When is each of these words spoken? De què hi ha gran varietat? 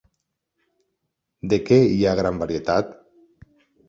De 1.51 1.59
què 1.67 1.77
hi 1.97 1.99
ha 2.05 2.13
gran 2.21 2.39
varietat? 2.45 2.91